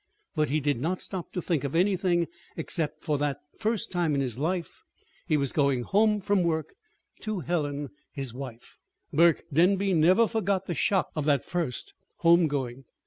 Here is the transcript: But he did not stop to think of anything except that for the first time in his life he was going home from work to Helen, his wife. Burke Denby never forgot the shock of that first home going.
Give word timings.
But 0.35 0.49
he 0.49 0.59
did 0.59 0.79
not 0.81 0.99
stop 0.99 1.31
to 1.33 1.43
think 1.43 1.63
of 1.63 1.75
anything 1.75 2.27
except 2.57 3.01
that 3.01 3.05
for 3.05 3.17
the 3.19 3.37
first 3.59 3.91
time 3.91 4.15
in 4.15 4.21
his 4.21 4.35
life 4.39 4.81
he 5.27 5.37
was 5.37 5.51
going 5.51 5.83
home 5.83 6.21
from 6.21 6.41
work 6.41 6.73
to 7.19 7.41
Helen, 7.41 7.89
his 8.11 8.33
wife. 8.33 8.79
Burke 9.13 9.43
Denby 9.53 9.93
never 9.93 10.25
forgot 10.27 10.65
the 10.65 10.73
shock 10.73 11.11
of 11.15 11.25
that 11.25 11.45
first 11.45 11.93
home 12.21 12.47
going. 12.47 12.85